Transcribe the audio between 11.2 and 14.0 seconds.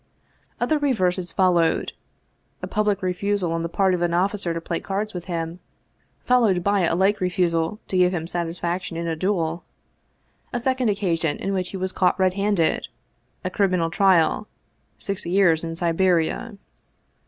in which he was caught redhanded; a criminal